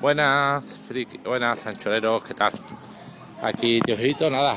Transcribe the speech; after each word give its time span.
Buenas, 0.00 0.64
friki, 0.86 1.18
buenas, 1.24 1.58
sancholeros, 1.58 2.22
¿qué 2.22 2.32
tal? 2.32 2.52
Aquí, 3.42 3.80
Diosito, 3.84 4.30
nada, 4.30 4.56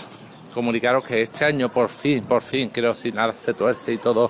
comunicaros 0.54 1.04
que 1.04 1.24
este 1.24 1.46
año 1.46 1.74
por 1.74 1.90
fin, 1.90 2.24
por 2.26 2.44
fin, 2.44 2.70
creo 2.70 2.94
si 2.94 3.12
nada 3.12 3.34
se 3.34 3.56
tuerce 3.56 3.92
y 3.92 3.98
todos 3.98 4.30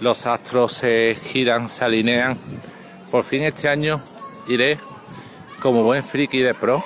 los 0.00 0.24
astros 0.24 0.72
se 0.72 1.14
giran, 1.22 1.68
se 1.68 1.84
alinean. 1.84 2.38
Por 3.10 3.24
fin 3.24 3.42
este 3.42 3.68
año 3.68 4.00
iré 4.48 4.78
como 5.60 5.82
buen 5.82 6.02
friki 6.02 6.40
de 6.40 6.54
pro, 6.54 6.82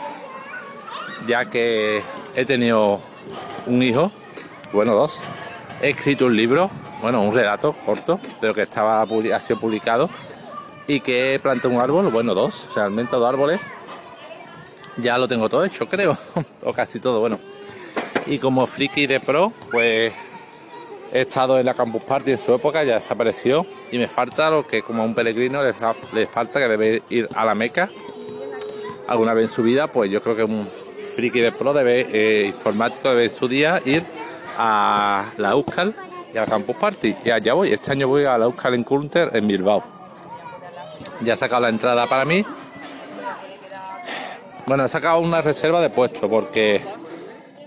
ya 1.29 1.49
que 1.49 2.03
he 2.35 2.45
tenido 2.45 3.01
un 3.67 3.81
hijo, 3.81 4.11
bueno, 4.73 4.93
dos. 4.93 5.23
He 5.81 5.91
escrito 5.91 6.27
un 6.27 6.37
libro, 6.37 6.69
bueno, 7.01 7.23
un 7.23 7.33
relato 7.33 7.75
corto, 7.87 8.19
pero 8.41 8.55
que 8.55 8.63
estaba 8.63 9.03
ha 9.03 9.41
sido 9.41 9.61
publicado 9.61 10.11
y 10.87 11.01
que 11.01 11.39
planté 11.43 11.69
un 11.69 11.81
árbol, 11.81 12.09
bueno, 12.09 12.35
dos, 12.35 12.69
realmente 12.75 13.17
dos 13.17 13.29
árboles. 13.29 13.61
Ya 14.97 15.17
lo 15.19 15.29
tengo 15.29 15.49
todo 15.49 15.65
hecho, 15.65 15.89
creo, 15.91 16.17
o 16.63 16.73
casi 16.73 17.01
todo, 17.01 17.21
bueno. 17.21 17.39
Y 18.27 18.39
como 18.39 18.67
friki 18.67 19.07
de 19.07 19.21
pro, 19.21 19.53
pues 19.71 20.13
he 21.13 21.21
estado 21.21 21.59
en 21.59 21.67
la 21.67 21.75
Campus 21.75 22.03
Party 22.03 22.33
en 22.33 22.39
su 22.39 22.55
época, 22.55 22.83
ya 22.85 22.95
desapareció 22.95 23.67
y 23.91 23.99
me 23.99 24.09
falta 24.09 24.51
lo 24.51 24.67
que 24.67 24.83
como 24.83 25.03
a 25.03 25.05
un 25.05 25.15
peregrino 25.15 25.61
le, 25.63 26.27
falta 26.27 26.59
que 26.59 26.69
debe 26.69 27.03
ir 27.11 27.29
a 27.35 27.45
la 27.45 27.55
Meca 27.55 27.91
alguna 29.09 29.35
vez 29.35 29.51
en 29.51 29.55
su 29.55 29.63
vida, 29.63 29.89
pues 29.89 30.11
yo 30.11 30.23
creo 30.23 30.37
que 30.37 30.45
un 30.45 30.67
friki 31.15 31.41
de 31.41 31.53
pro 31.53 31.75
debe, 31.75 32.07
eh, 32.13 32.47
informático 32.47 33.11
debe 33.11 33.25
en 33.25 33.35
su 33.35 33.47
día 33.47 33.83
ir 33.85 34.05
a 34.57 35.27
la 35.37 35.51
Euskal 35.51 35.95
y 36.33 36.39
a 36.39 36.43
la 36.43 36.47
Campus 36.47 36.77
Party. 36.77 37.15
Y 37.25 37.31
allá 37.31 37.53
voy, 37.53 37.73
este 37.73 37.93
año 37.93 38.09
voy 38.09 38.25
a 38.25 38.39
la 38.39 38.47
Euskal 38.47 38.75
Encounter 38.75 39.31
en 39.35 39.47
Bilbao. 39.47 39.92
Ya 41.25 41.35
he 41.35 41.37
sacado 41.37 41.63
la 41.63 41.69
entrada 41.69 42.07
para 42.07 42.25
mí. 42.25 42.45
Bueno, 44.67 44.85
he 44.85 44.89
sacado 44.89 45.19
una 45.21 45.41
reserva 45.43 45.81
de 45.81 45.91
puesto 45.91 46.29
porque 46.29 46.81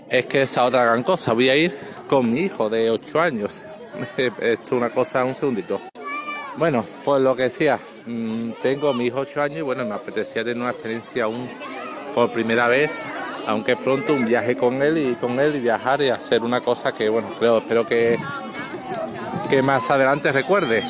es 0.08 0.26
que 0.26 0.42
esa 0.42 0.64
otra 0.64 0.84
gran 0.84 1.02
cosa. 1.02 1.32
Voy 1.32 1.48
a 1.48 1.56
ir 1.56 1.76
con 2.08 2.30
mi 2.30 2.40
hijo 2.40 2.68
de 2.68 2.90
8 2.90 3.20
años. 3.20 3.62
Esto 4.16 4.42
es 4.42 4.72
una 4.72 4.90
cosa, 4.90 5.24
un 5.24 5.34
segundito. 5.34 5.80
Bueno, 6.56 6.84
pues 7.04 7.20
lo 7.20 7.36
que 7.36 7.44
decía, 7.44 7.78
mm, 8.06 8.50
tengo 8.62 8.94
mi 8.94 9.06
hijo 9.06 9.20
8 9.20 9.42
años 9.42 9.58
y 9.58 9.62
bueno, 9.62 9.84
me 9.84 9.94
apetecía 9.94 10.42
tener 10.42 10.62
una 10.62 10.70
experiencia 10.70 11.24
aún 11.24 11.48
por 12.14 12.32
primera 12.32 12.66
vez, 12.66 12.90
aunque 13.46 13.76
pronto 13.76 14.14
un 14.14 14.24
viaje 14.24 14.56
con 14.56 14.82
él 14.82 14.96
y 14.96 15.14
con 15.16 15.38
él 15.38 15.56
y 15.56 15.60
viajar 15.60 16.00
y 16.00 16.08
hacer 16.08 16.42
una 16.42 16.62
cosa 16.62 16.92
que 16.92 17.08
bueno, 17.10 17.28
creo, 17.38 17.58
espero 17.58 17.86
que, 17.86 18.18
que 19.50 19.62
más 19.62 19.90
adelante 19.90 20.32
recuerde. 20.32 20.82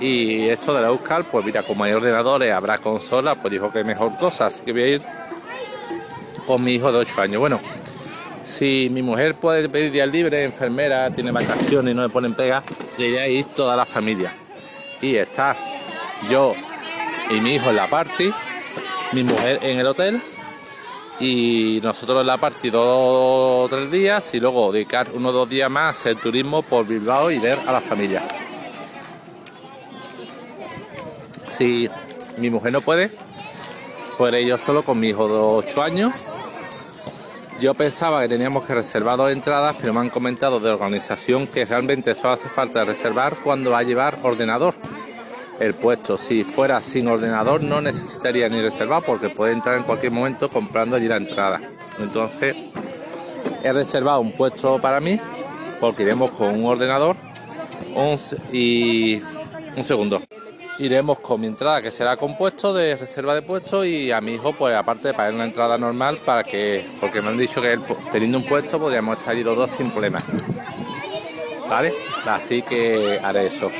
Y 0.00 0.48
esto 0.48 0.74
de 0.74 0.82
la 0.82 0.88
Euskal, 0.88 1.24
pues 1.24 1.44
mira, 1.44 1.62
como 1.62 1.84
hay 1.84 1.92
ordenadores, 1.92 2.52
habrá 2.52 2.78
consolas, 2.78 3.36
pues 3.40 3.52
dijo 3.52 3.72
que 3.72 3.82
mejor 3.82 4.16
cosa, 4.18 4.46
así 4.46 4.62
que 4.62 4.72
voy 4.72 4.82
a 4.82 4.88
ir 4.88 5.02
con 6.46 6.62
mi 6.62 6.74
hijo 6.74 6.92
de 6.92 6.98
8 6.98 7.20
años. 7.20 7.40
Bueno, 7.40 7.60
si 8.44 8.88
mi 8.92 9.02
mujer 9.02 9.34
puede 9.34 9.68
pedir 9.68 9.90
días 9.90 10.08
libres, 10.08 10.44
enfermera, 10.44 11.10
tiene 11.10 11.32
vacaciones 11.32 11.92
y 11.92 11.94
no 11.94 12.02
me 12.02 12.08
ponen 12.08 12.34
pega, 12.34 12.62
le 12.98 13.08
iré 13.08 13.20
a 13.20 13.28
ir 13.28 13.46
toda 13.46 13.74
la 13.74 13.86
familia. 13.86 14.34
Y 15.00 15.16
estar 15.16 15.56
yo 16.30 16.54
y 17.30 17.40
mi 17.40 17.54
hijo 17.54 17.70
en 17.70 17.76
la 17.76 17.88
party, 17.88 18.32
mi 19.12 19.24
mujer 19.24 19.60
en 19.62 19.78
el 19.78 19.86
hotel 19.86 20.22
y 21.18 21.80
nosotros 21.82 22.20
en 22.20 22.26
la 22.26 22.36
party 22.36 22.70
dos 22.70 22.84
o 22.86 23.66
tres 23.68 23.90
días 23.90 24.34
y 24.34 24.40
luego 24.40 24.72
dedicar 24.72 25.08
uno 25.12 25.30
o 25.30 25.32
dos 25.32 25.48
días 25.48 25.70
más 25.70 26.04
el 26.06 26.16
turismo 26.16 26.62
por 26.62 26.86
Bilbao 26.86 27.30
y 27.30 27.38
ver 27.38 27.58
a 27.66 27.72
la 27.72 27.80
familia. 27.80 28.22
Si 31.48 31.88
mi 32.36 32.50
mujer 32.50 32.72
no 32.72 32.80
puede, 32.80 33.10
pues 34.18 34.46
yo 34.46 34.58
solo 34.58 34.82
con 34.82 34.98
mi 34.98 35.08
hijo 35.08 35.28
de 35.28 35.34
8 35.34 35.82
años. 35.82 36.12
Yo 37.60 37.72
pensaba 37.72 38.20
que 38.20 38.28
teníamos 38.28 38.64
que 38.64 38.74
reservar 38.74 39.16
dos 39.16 39.32
entradas, 39.32 39.76
pero 39.80 39.94
me 39.94 40.00
han 40.00 40.10
comentado 40.10 40.60
de 40.60 40.70
organización 40.70 41.46
que 41.46 41.64
realmente 41.64 42.14
solo 42.14 42.32
hace 42.32 42.50
falta 42.50 42.84
reservar 42.84 43.36
cuando 43.42 43.70
va 43.70 43.78
a 43.78 43.82
llevar 43.82 44.18
ordenador. 44.22 44.74
El 45.58 45.72
puesto, 45.72 46.18
si 46.18 46.44
fuera 46.44 46.82
sin 46.82 47.08
ordenador, 47.08 47.62
no 47.62 47.80
necesitaría 47.80 48.50
ni 48.50 48.60
reservar 48.60 49.02
porque 49.02 49.30
puede 49.30 49.54
entrar 49.54 49.78
en 49.78 49.84
cualquier 49.84 50.12
momento 50.12 50.50
comprando 50.50 50.96
allí 50.96 51.08
la 51.08 51.16
entrada. 51.16 51.62
Entonces, 51.98 52.54
he 53.62 53.72
reservado 53.72 54.20
un 54.20 54.32
puesto 54.32 54.78
para 54.78 55.00
mí 55.00 55.18
porque 55.80 56.02
iremos 56.02 56.30
con 56.32 56.60
un 56.60 56.66
ordenador 56.66 57.16
y 58.52 59.22
un 59.76 59.84
segundo 59.86 60.20
iremos 60.78 61.18
con 61.20 61.40
mi 61.40 61.46
entrada 61.46 61.80
que 61.80 61.90
será 61.90 62.16
compuesto 62.16 62.74
de 62.74 62.96
reserva 62.96 63.34
de 63.34 63.42
puesto 63.42 63.84
y 63.84 64.12
a 64.12 64.20
mi 64.20 64.34
hijo 64.34 64.52
pues 64.52 64.76
aparte 64.76 65.08
de 65.08 65.14
pagar 65.14 65.34
una 65.34 65.44
entrada 65.44 65.78
normal 65.78 66.18
para 66.24 66.44
que 66.44 66.86
porque 67.00 67.22
me 67.22 67.28
han 67.28 67.38
dicho 67.38 67.62
que 67.62 67.78
teniendo 68.12 68.38
un 68.38 68.44
puesto 68.44 68.78
podríamos 68.78 69.18
estar 69.18 69.34
ahí 69.34 69.42
los 69.42 69.56
dos 69.56 69.70
sin 69.76 69.90
problema. 69.90 70.18
Vale 71.68 71.92
así 72.26 72.62
que 72.62 73.20
haré 73.22 73.46
eso. 73.46 73.70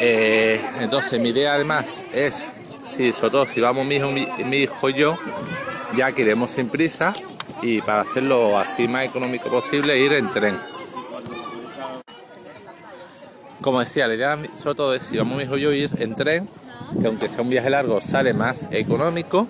Eh, 0.00 0.60
entonces 0.80 1.20
mi 1.20 1.30
idea 1.30 1.54
además 1.54 2.02
es 2.12 2.44
si 2.84 3.12
sobre 3.12 3.30
todo 3.30 3.46
si 3.46 3.60
vamos 3.60 3.86
mi 3.86 3.96
hijo, 3.96 4.10
mi 4.10 4.56
hijo 4.56 4.88
y 4.88 4.94
yo 4.94 5.18
ya 5.96 6.12
que 6.12 6.22
iremos 6.22 6.50
sin 6.52 6.68
prisa 6.68 7.14
y 7.62 7.80
para 7.80 8.02
hacerlo 8.02 8.58
así 8.58 8.86
más 8.86 9.04
económico 9.04 9.48
posible 9.48 9.98
ir 9.98 10.12
en 10.12 10.30
tren 10.30 10.75
como 13.60 13.80
decía, 13.80 14.06
la 14.06 14.14
idea 14.14 14.38
sobre 14.60 14.74
todo 14.74 14.94
es 14.94 15.04
si 15.04 15.16
vamos 15.16 15.38
mi 15.38 15.44
hijo 15.44 15.56
yo 15.56 15.72
ir 15.72 15.90
en 15.98 16.14
tren, 16.14 16.48
que 17.00 17.06
aunque 17.06 17.28
sea 17.28 17.42
un 17.42 17.50
viaje 17.50 17.70
largo 17.70 18.00
sale 18.00 18.32
más 18.32 18.68
económico. 18.70 19.48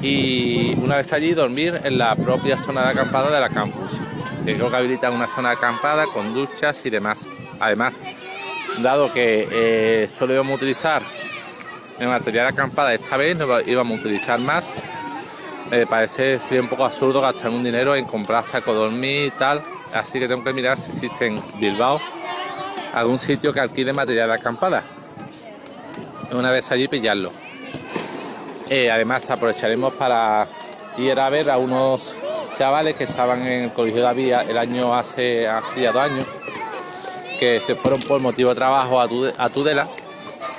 Y 0.00 0.74
una 0.82 0.96
vez 0.96 1.12
allí 1.12 1.32
dormir 1.32 1.80
en 1.84 1.96
la 1.96 2.16
propia 2.16 2.58
zona 2.58 2.82
de 2.82 2.90
acampada 2.90 3.30
de 3.30 3.40
la 3.40 3.48
campus. 3.48 3.92
Que 4.44 4.56
creo 4.56 4.68
que 4.68 4.76
habilitan 4.76 5.12
una 5.12 5.28
zona 5.28 5.50
de 5.50 5.56
acampada 5.56 6.06
con 6.06 6.34
duchas 6.34 6.84
y 6.84 6.90
demás. 6.90 7.20
Además, 7.60 7.94
dado 8.80 9.12
que 9.12 9.46
eh, 9.52 10.08
solo 10.18 10.34
íbamos 10.34 10.52
a 10.52 10.56
utilizar 10.56 11.02
el 12.00 12.08
material 12.08 12.46
de 12.46 12.52
acampada 12.52 12.92
esta 12.92 13.16
vez, 13.16 13.36
no 13.36 13.46
íbamos 13.60 13.98
a 13.98 14.00
utilizar 14.00 14.40
más. 14.40 14.74
Me 15.70 15.86
parece 15.86 16.40
sería 16.40 16.62
un 16.62 16.68
poco 16.68 16.84
absurdo 16.84 17.20
gastar 17.20 17.50
un 17.50 17.62
dinero 17.62 17.94
en 17.94 18.04
comprar 18.04 18.44
saco 18.44 18.74
dormir 18.74 19.28
y 19.28 19.30
tal. 19.30 19.62
Así 19.94 20.18
que 20.18 20.26
tengo 20.26 20.42
que 20.42 20.52
mirar 20.52 20.78
si 20.78 20.90
existe 20.90 21.26
en 21.26 21.36
Bilbao 21.60 22.00
algún 22.92 23.18
sitio 23.18 23.52
que 23.52 23.60
alquile 23.60 23.92
material 23.92 24.28
de 24.28 24.34
acampada. 24.34 24.82
Una 26.32 26.50
vez 26.50 26.70
allí 26.70 26.88
pillarlo. 26.88 27.30
Eh, 28.68 28.90
además 28.90 29.28
aprovecharemos 29.30 29.92
para 29.94 30.46
ir 30.96 31.18
a 31.18 31.28
ver 31.28 31.50
a 31.50 31.58
unos 31.58 32.14
chavales 32.58 32.96
que 32.96 33.04
estaban 33.04 33.46
en 33.46 33.64
el 33.64 33.72
Colegio 33.72 34.06
de 34.06 34.14
Vía 34.14 34.42
el 34.42 34.56
año 34.56 34.94
hace, 34.94 35.42
ya 35.76 35.92
dos 35.92 36.02
años, 36.02 36.26
que 37.38 37.60
se 37.60 37.74
fueron 37.74 38.00
por 38.00 38.20
motivo 38.20 38.50
de 38.50 38.56
trabajo 38.56 39.00
a, 39.00 39.48
Tudela 39.48 39.88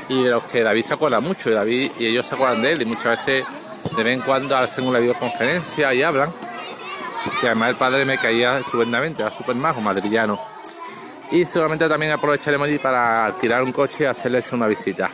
y 0.09 0.23
de 0.23 0.31
los 0.31 0.43
que 0.43 0.63
David 0.63 0.85
se 0.85 0.93
acuerda 0.93 1.19
mucho 1.21 1.49
y 1.49 1.53
David 1.53 1.91
y 1.97 2.07
ellos 2.07 2.25
se 2.25 2.35
acuerdan 2.35 2.61
de 2.61 2.73
él 2.73 2.81
y 2.81 2.85
muchas 2.85 3.25
veces 3.25 3.45
de 3.95 4.03
vez 4.03 4.13
en 4.15 4.21
cuando 4.21 4.55
hacen 4.57 4.85
una 4.85 4.99
videoconferencia 4.99 5.93
y 5.93 6.03
hablan. 6.03 6.31
Y 7.41 7.45
además 7.45 7.69
el 7.69 7.75
padre 7.75 8.05
me 8.05 8.17
caía 8.17 8.59
estupendamente, 8.59 9.21
era 9.21 9.31
súper 9.31 9.55
majo, 9.55 9.79
madrillano 9.81 10.52
y 11.33 11.45
seguramente 11.45 11.89
también 11.89 12.11
aprovecharemos 12.11 12.67
allí 12.67 12.77
para 12.77 13.25
alquilar 13.25 13.63
un 13.63 13.71
coche 13.71 14.03
y 14.03 14.05
hacerles 14.05 14.51
una 14.51 14.67
visita. 14.67 15.09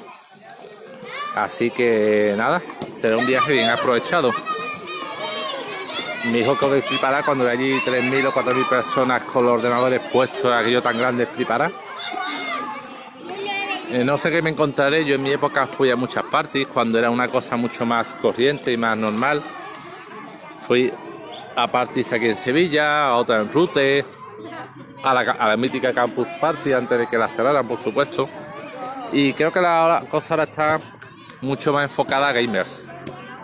Así 1.33 1.71
que 1.71 2.33
nada, 2.37 2.61
será 2.99 3.15
un 3.15 3.25
viaje 3.25 3.53
bien 3.53 3.69
aprovechado. 3.69 4.33
Mi 6.25 6.39
hijo 6.39 6.57
que 6.57 6.81
flipará 6.81 7.23
cuando 7.23 7.45
ve 7.45 7.51
allí 7.51 7.79
3.000 7.79 8.25
o 8.25 8.31
4.000 8.33 8.67
personas 8.67 9.23
con 9.23 9.45
los 9.45 9.53
ordenadores 9.53 10.01
puestos, 10.11 10.51
aquello 10.51 10.81
tan 10.81 10.97
grande, 10.97 11.25
flipará. 11.25 11.71
Eh, 13.91 14.03
no 14.03 14.17
sé 14.17 14.29
qué 14.29 14.41
me 14.41 14.49
encontraré, 14.49 15.05
yo 15.05 15.15
en 15.15 15.23
mi 15.23 15.31
época 15.31 15.67
fui 15.67 15.89
a 15.89 15.95
muchas 15.95 16.25
parties 16.25 16.67
cuando 16.67 16.99
era 16.99 17.09
una 17.09 17.29
cosa 17.29 17.55
mucho 17.55 17.85
más 17.85 18.11
corriente 18.11 18.73
y 18.73 18.77
más 18.77 18.97
normal. 18.97 19.41
Fui 20.67 20.91
a 21.55 21.71
parties 21.71 22.11
aquí 22.11 22.27
en 22.27 22.35
Sevilla, 22.35 23.07
a 23.07 23.15
otra 23.15 23.39
en 23.39 23.53
Rute, 23.53 24.05
a 25.03 25.13
la, 25.13 25.57
mítica 25.57 25.93
Campus 25.93 26.27
Party 26.39 26.73
antes 26.73 26.97
de 26.97 27.07
que 27.07 27.17
la 27.17 27.27
cerraran, 27.27 27.67
por 27.67 27.81
supuesto. 27.81 28.29
Y 29.11 29.33
creo 29.33 29.51
que 29.51 29.61
la 29.61 30.03
cosa 30.09 30.33
ahora 30.33 30.43
está 30.43 30.79
mucho 31.41 31.73
más 31.73 31.83
enfocada 31.83 32.29
a 32.29 32.31
gamers, 32.31 32.83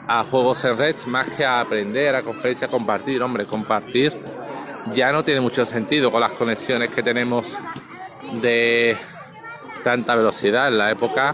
a 0.08 0.24
juegos 0.24 0.64
en 0.66 0.78
red, 0.78 0.96
más 1.08 1.28
que 1.28 1.46
a 1.46 1.62
aprender, 1.62 2.16
a 2.16 2.22
conferencias, 2.22 2.70
a 2.70 2.72
compartir. 2.72 3.22
Hombre, 3.22 3.46
compartir 3.46 4.14
ya 4.94 5.12
no 5.12 5.24
tiene 5.24 5.42
mucho 5.42 5.66
sentido 5.66 6.12
con 6.12 6.22
las 6.22 6.34
conexiones 6.34 6.90
que 6.90 7.02
tenemos 7.02 7.58
de 8.42 8.96
tanta 9.84 10.16
velocidad 10.16 10.68
en 10.68 10.78
la 10.78 10.92
época. 10.92 11.34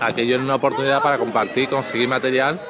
Aquello 0.00 0.34
era 0.34 0.44
una 0.44 0.56
oportunidad 0.56 1.02
para 1.02 1.18
compartir, 1.18 1.68
conseguir 1.68 2.08
material 2.08 2.60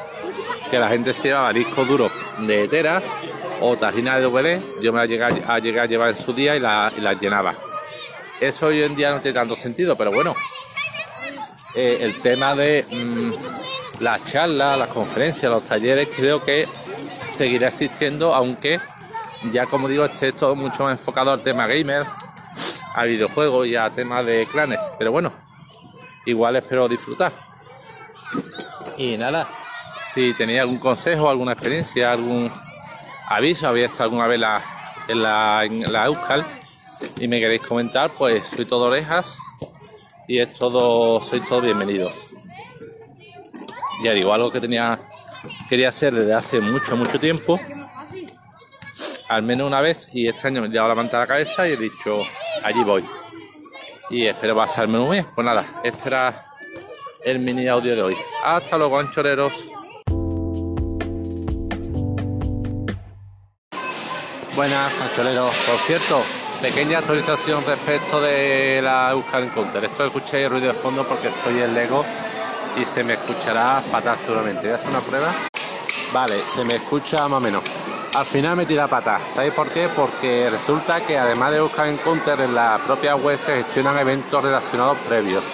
que 0.70 0.78
la 0.78 0.88
gente 0.88 1.12
se 1.12 1.28
llevaba 1.28 1.52
discos 1.52 1.86
duros 1.86 2.12
de 2.38 2.68
teras 2.68 3.02
o 3.64 3.76
tarjina 3.76 4.18
de 4.18 4.26
DVD, 4.26 4.60
yo 4.80 4.92
me 4.92 4.98
la 4.98 5.06
llegué 5.06 5.22
a, 5.22 5.54
a 5.54 5.58
llevar 5.60 6.08
en 6.08 6.16
su 6.16 6.32
día 6.32 6.56
y 6.56 6.60
la, 6.60 6.90
llenaba. 7.20 7.54
Eso 8.40 8.66
hoy 8.66 8.82
en 8.82 8.96
día 8.96 9.12
no 9.12 9.20
tiene 9.20 9.38
tanto 9.38 9.54
sentido, 9.54 9.96
pero 9.96 10.10
bueno, 10.10 10.34
eh, 11.76 11.98
el 12.00 12.20
tema 12.20 12.56
de 12.56 12.84
mm, 12.90 14.02
las 14.02 14.24
charlas, 14.26 14.76
las 14.76 14.88
conferencias, 14.88 15.50
los 15.50 15.62
talleres, 15.64 16.08
creo 16.14 16.44
que 16.44 16.66
seguirá 17.32 17.68
existiendo, 17.68 18.34
aunque 18.34 18.80
ya 19.52 19.66
como 19.66 19.86
digo, 19.88 20.04
esté 20.04 20.32
todo 20.32 20.56
mucho 20.56 20.82
más 20.82 20.98
enfocado 20.98 21.32
al 21.32 21.40
tema 21.42 21.68
gamer, 21.68 22.04
a 22.94 23.04
videojuegos 23.04 23.68
y 23.68 23.76
a 23.76 23.88
temas 23.90 24.26
de 24.26 24.44
clanes. 24.50 24.80
Pero 24.98 25.12
bueno, 25.12 25.32
igual 26.26 26.56
espero 26.56 26.88
disfrutar. 26.88 27.30
Y 28.96 29.16
nada, 29.16 29.46
si 30.12 30.34
tenéis 30.34 30.60
algún 30.62 30.78
consejo, 30.78 31.30
alguna 31.30 31.52
experiencia, 31.52 32.10
algún 32.10 32.50
aviso, 33.36 33.68
había 33.68 33.86
estado 33.86 34.04
alguna 34.04 34.26
vez 34.26 34.40
en, 35.08 35.22
la, 35.22 35.64
en 35.64 35.92
la 35.92 36.06
Euskal 36.06 36.44
y 37.18 37.28
me 37.28 37.40
queréis 37.40 37.62
comentar, 37.62 38.10
pues 38.12 38.44
soy 38.46 38.64
todo 38.64 38.86
orejas 38.86 39.36
y 40.28 40.38
es 40.38 40.54
todo, 40.54 41.22
sois 41.22 41.44
todos 41.48 41.62
bienvenidos. 41.62 42.12
Ya 44.02 44.12
digo, 44.12 44.32
algo 44.32 44.50
que 44.50 44.60
tenía, 44.60 45.00
quería 45.68 45.88
hacer 45.88 46.14
desde 46.14 46.34
hace 46.34 46.60
mucho, 46.60 46.96
mucho 46.96 47.18
tiempo, 47.20 47.58
al 49.28 49.42
menos 49.42 49.66
una 49.66 49.80
vez, 49.80 50.08
y 50.12 50.26
este 50.28 50.48
año 50.48 50.60
me 50.60 50.66
he 50.66 50.70
llevado 50.70 50.90
la 50.90 50.94
manta 50.94 51.16
a 51.16 51.20
la 51.20 51.26
cabeza 51.26 51.66
y 51.66 51.72
he 51.72 51.76
dicho, 51.76 52.18
allí 52.62 52.84
voy. 52.84 53.04
Y 54.10 54.26
espero 54.26 54.54
pasarme 54.54 54.98
un 54.98 55.08
mes. 55.08 55.24
Pues 55.34 55.44
nada, 55.44 55.64
este 55.82 56.08
era 56.08 56.52
el 57.24 57.38
mini 57.38 57.66
audio 57.66 57.96
de 57.96 58.02
hoy. 58.02 58.16
Hasta 58.44 58.76
luego, 58.76 58.98
anchoreros. 58.98 59.54
Buenas, 64.54 64.92
anchoreros. 65.00 65.54
Por 65.66 65.78
cierto, 65.78 66.22
pequeña 66.60 66.98
actualización 66.98 67.64
respecto 67.64 68.20
de 68.20 68.82
la 68.82 69.10
Euskal 69.10 69.44
Encounter. 69.44 69.82
Esto 69.82 70.04
escuché 70.04 70.46
ruido 70.46 70.66
de 70.66 70.74
fondo 70.74 71.04
porque 71.04 71.28
estoy 71.28 71.58
en 71.62 71.72
Lego 71.72 72.04
y 72.76 72.84
se 72.84 73.02
me 73.02 73.14
escuchará 73.14 73.80
fatal 73.80 74.18
seguramente. 74.18 74.62
Voy 74.62 74.72
a 74.72 74.74
hacer 74.74 74.90
una 74.90 75.00
prueba. 75.00 75.32
Vale, 76.12 76.42
se 76.54 76.66
me 76.66 76.76
escucha 76.76 77.26
más 77.28 77.38
o 77.38 77.40
menos. 77.40 77.62
Al 78.14 78.26
final 78.26 78.56
me 78.56 78.66
tira 78.66 78.86
pata. 78.88 79.18
¿Sabéis 79.34 79.54
por 79.54 79.70
qué? 79.70 79.88
Porque 79.88 80.50
resulta 80.50 81.00
que 81.00 81.16
además 81.16 81.50
de 81.52 81.56
Euskal 81.56 81.88
Encounter 81.88 82.38
en 82.42 82.54
la 82.54 82.78
propia 82.86 83.16
web 83.16 83.38
se 83.42 83.62
gestionan 83.62 83.98
eventos 83.98 84.44
relacionados 84.44 84.98
previos. 85.08 85.44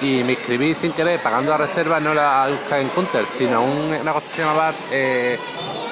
Y 0.00 0.22
me 0.24 0.32
inscribí 0.32 0.74
sin 0.74 0.92
querer 0.92 1.20
pagando 1.20 1.50
la 1.50 1.58
reserva 1.58 2.00
no 2.00 2.14
la 2.14 2.48
Euskal 2.48 2.80
Encounter, 2.80 3.26
sino 3.36 3.62
una 3.62 4.12
cosa 4.14 4.26
que 4.26 4.34
se 4.34 4.42
llamaba 4.42 4.72
eh, 4.90 5.38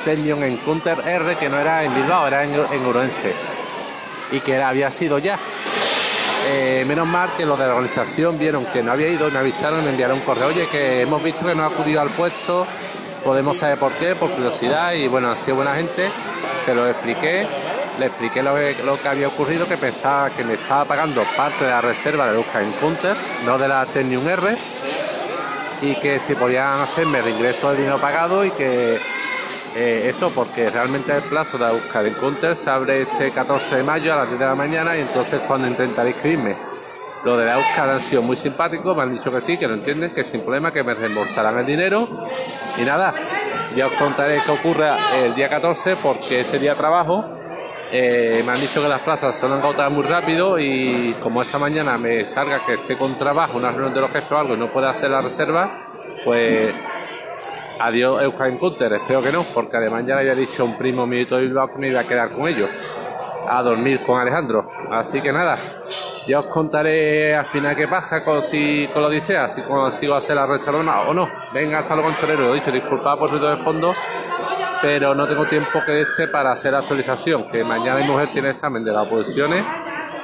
Tendion 0.04 0.42
Encounter 0.42 0.98
R 1.06 1.36
que 1.36 1.48
no 1.48 1.58
era 1.58 1.82
en 1.84 1.94
Bilbao, 1.94 2.26
era 2.26 2.44
en, 2.44 2.54
en 2.54 2.86
Urense 2.86 3.32
y 4.32 4.40
que 4.40 4.60
había 4.60 4.90
sido 4.90 5.18
ya. 5.18 5.38
Eh, 6.44 6.84
menos 6.88 7.06
mal 7.06 7.30
que 7.36 7.46
los 7.46 7.56
de 7.56 7.66
la 7.66 7.74
organización 7.74 8.38
vieron 8.38 8.64
que 8.66 8.82
no 8.82 8.90
había 8.90 9.08
ido, 9.08 9.30
me 9.30 9.38
avisaron, 9.38 9.84
me 9.84 9.90
enviaron 9.90 10.18
un 10.18 10.24
correo, 10.24 10.48
oye, 10.48 10.66
que 10.66 11.02
hemos 11.02 11.22
visto 11.22 11.46
que 11.46 11.54
no 11.54 11.62
ha 11.62 11.66
acudido 11.66 12.00
al 12.00 12.08
puesto, 12.08 12.66
podemos 13.24 13.58
saber 13.58 13.78
por 13.78 13.92
qué, 13.92 14.16
por 14.16 14.30
curiosidad, 14.30 14.92
y 14.94 15.06
bueno, 15.06 15.30
ha 15.30 15.36
sido 15.36 15.56
buena 15.56 15.76
gente, 15.76 16.08
se 16.64 16.74
lo 16.74 16.88
expliqué, 16.88 17.46
le 18.00 18.06
expliqué 18.06 18.42
lo 18.42 18.54
que, 18.54 19.08
había 19.08 19.28
ocurrido, 19.28 19.68
que 19.68 19.76
pensaba 19.76 20.30
que 20.30 20.42
me 20.42 20.54
estaba 20.54 20.84
pagando 20.84 21.22
parte 21.36 21.64
de 21.64 21.70
la 21.70 21.80
reserva 21.80 22.32
de 22.32 22.36
Busca 22.36 22.60
Counter, 22.80 23.14
no 23.46 23.56
de 23.56 23.68
la 23.68 23.86
Tenium 23.86 24.28
R, 24.28 24.56
y 25.80 25.94
que 25.96 26.18
si 26.18 26.34
podían 26.34 26.80
hacerme 26.80 27.20
el 27.20 27.28
ingreso 27.28 27.68
del 27.68 27.78
dinero 27.78 27.98
pagado 27.98 28.44
y 28.44 28.50
que 28.50 28.98
eh, 29.74 30.10
eso 30.14 30.30
porque 30.30 30.68
realmente 30.68 31.16
el 31.16 31.22
plazo 31.22 31.56
de 31.56 31.72
buscar 31.72 32.04
Encounter 32.04 32.54
se 32.54 32.68
abre 32.68 33.02
este 33.02 33.30
14 33.30 33.76
de 33.76 33.82
mayo 33.82 34.12
a 34.12 34.16
las 34.18 34.28
10 34.28 34.38
de 34.38 34.46
la 34.46 34.54
mañana 34.54 34.96
y 34.96 35.00
entonces 35.00 35.40
cuando 35.46 35.66
intentaré 35.66 36.10
inscribirme. 36.10 36.56
Lo 37.24 37.36
de 37.36 37.46
la 37.46 37.54
Euskal 37.54 37.90
han 37.90 38.00
sido 38.00 38.20
muy 38.20 38.36
simpáticos, 38.36 38.96
me 38.96 39.04
han 39.04 39.14
dicho 39.14 39.30
que 39.30 39.40
sí, 39.40 39.56
que 39.56 39.68
lo 39.68 39.74
entienden, 39.74 40.12
que 40.12 40.24
sin 40.24 40.40
problema, 40.40 40.72
que 40.72 40.82
me 40.82 40.92
reembolsarán 40.92 41.56
el 41.58 41.66
dinero. 41.66 42.08
Y 42.76 42.82
nada, 42.82 43.14
ya 43.76 43.86
os 43.86 43.92
contaré 43.92 44.40
qué 44.44 44.50
ocurre 44.50 44.90
el 45.24 45.34
día 45.34 45.48
14 45.48 45.96
porque 45.96 46.40
ese 46.40 46.58
día 46.58 46.74
trabajo. 46.74 47.24
Eh, 47.94 48.42
me 48.46 48.52
han 48.52 48.60
dicho 48.60 48.82
que 48.82 48.88
las 48.88 49.02
plazas 49.02 49.36
se 49.36 49.44
han 49.44 49.52
agotado 49.52 49.90
muy 49.90 50.02
rápido 50.02 50.58
y 50.58 51.14
como 51.22 51.42
esa 51.42 51.58
mañana 51.58 51.98
me 51.98 52.26
salga 52.26 52.64
que 52.64 52.74
esté 52.74 52.96
con 52.96 53.18
trabajo, 53.18 53.58
una 53.58 53.70
reunión 53.70 53.92
de 53.92 54.00
los 54.00 54.10
jefes 54.10 54.32
o 54.32 54.38
algo 54.38 54.54
y 54.54 54.56
no 54.56 54.68
pueda 54.68 54.88
hacer 54.90 55.10
la 55.10 55.20
reserva, 55.20 55.70
pues 56.24 56.74
Adiós 57.82 58.22
Euskal 58.22 58.52
Encounter, 58.52 58.92
espero 58.92 59.20
que 59.20 59.32
no, 59.32 59.42
porque 59.42 59.76
además 59.76 60.06
ya 60.06 60.14
le 60.14 60.20
había 60.20 60.36
dicho 60.36 60.64
un 60.64 60.78
primo 60.78 61.04
mío 61.04 61.26
de 61.28 61.40
Bilbao 61.40 61.66
que 61.66 61.78
me 61.78 61.88
iba 61.88 61.98
a 61.98 62.04
quedar 62.04 62.30
con 62.30 62.46
ellos, 62.46 62.70
a 63.50 63.60
dormir 63.60 64.04
con 64.04 64.20
Alejandro. 64.20 64.70
Así 64.88 65.20
que 65.20 65.32
nada, 65.32 65.58
ya 66.28 66.38
os 66.38 66.46
contaré 66.46 67.34
al 67.34 67.44
final 67.44 67.74
qué 67.74 67.88
pasa 67.88 68.24
con, 68.24 68.40
si, 68.40 68.88
con 68.92 69.02
la 69.02 69.08
Odisea, 69.08 69.48
si 69.48 69.62
consigo 69.62 70.14
hacer 70.14 70.36
la 70.36 70.46
reserva 70.46 71.00
o 71.08 71.12
no. 71.12 71.28
Venga, 71.52 71.80
hasta 71.80 71.96
luego, 71.96 72.10
concholeros. 72.10 72.46
Lo 72.46 72.54
dicho, 72.54 72.70
disculpad 72.70 73.18
por 73.18 73.30
ruido 73.32 73.50
de 73.50 73.56
fondo, 73.56 73.92
pero 74.80 75.12
no 75.16 75.26
tengo 75.26 75.44
tiempo 75.46 75.80
que 75.84 76.02
este 76.02 76.28
para 76.28 76.52
hacer 76.52 76.70
la 76.70 76.78
actualización, 76.78 77.48
que 77.48 77.64
mañana 77.64 77.98
mi 77.98 78.06
mujer 78.06 78.28
tiene 78.32 78.50
examen 78.50 78.84
de 78.84 78.92
las 78.92 79.08
oposiciones 79.08 79.64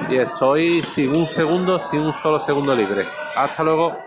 y 0.07 0.15
estoy 0.15 0.81
sin 0.81 1.09
un 1.09 1.25
segundo, 1.25 1.77
sin 1.77 1.99
un 1.99 2.13
solo 2.13 2.39
segundo 2.39 2.73
libre. 2.73 3.05
Hasta 3.35 3.65
luego. 3.65 3.97